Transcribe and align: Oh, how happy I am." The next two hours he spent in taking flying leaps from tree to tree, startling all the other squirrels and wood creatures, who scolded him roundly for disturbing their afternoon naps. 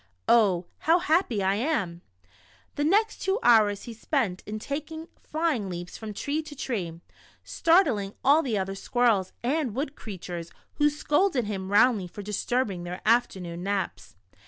Oh, 0.27 0.65
how 0.79 0.97
happy 0.97 1.43
I 1.43 1.53
am." 1.53 2.01
The 2.73 2.83
next 2.83 3.19
two 3.21 3.37
hours 3.43 3.83
he 3.83 3.93
spent 3.93 4.41
in 4.47 4.57
taking 4.57 5.07
flying 5.21 5.69
leaps 5.69 5.95
from 5.95 6.11
tree 6.11 6.41
to 6.41 6.55
tree, 6.55 6.99
startling 7.43 8.15
all 8.23 8.41
the 8.41 8.57
other 8.57 8.73
squirrels 8.73 9.31
and 9.43 9.75
wood 9.75 9.95
creatures, 9.95 10.51
who 10.77 10.89
scolded 10.89 11.45
him 11.45 11.71
roundly 11.71 12.07
for 12.07 12.23
disturbing 12.23 12.83
their 12.83 12.99
afternoon 13.05 13.61
naps. 13.61 14.15